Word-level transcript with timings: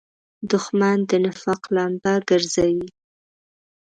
دښمن 0.51 0.97
د 1.09 1.11
نفاق 1.23 1.61
لمبه 1.75 2.13
ګرځوي 2.29 2.87